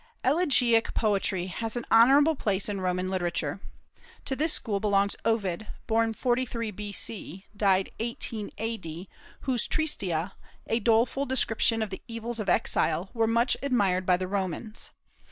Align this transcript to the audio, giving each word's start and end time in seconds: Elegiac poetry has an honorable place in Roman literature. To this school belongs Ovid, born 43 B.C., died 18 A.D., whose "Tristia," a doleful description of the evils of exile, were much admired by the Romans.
Elegiac 0.23 0.95
poetry 0.95 1.45
has 1.45 1.75
an 1.77 1.85
honorable 1.91 2.35
place 2.35 2.67
in 2.67 2.81
Roman 2.81 3.07
literature. 3.07 3.59
To 4.25 4.35
this 4.35 4.51
school 4.51 4.79
belongs 4.79 5.15
Ovid, 5.25 5.67
born 5.85 6.13
43 6.15 6.71
B.C., 6.71 7.45
died 7.55 7.91
18 7.99 8.49
A.D., 8.57 9.07
whose 9.41 9.67
"Tristia," 9.67 10.31
a 10.65 10.79
doleful 10.79 11.27
description 11.27 11.83
of 11.83 11.91
the 11.91 12.01
evils 12.07 12.39
of 12.39 12.49
exile, 12.49 13.11
were 13.13 13.27
much 13.27 13.55
admired 13.61 14.07
by 14.07 14.17
the 14.17 14.27
Romans. 14.27 14.89